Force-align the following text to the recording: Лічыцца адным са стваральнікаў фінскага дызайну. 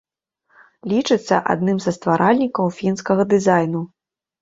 Лічыцца 0.93 1.35
адным 1.55 1.77
са 1.87 1.95
стваральнікаў 1.99 2.75
фінскага 2.81 3.31
дызайну. 3.39 3.89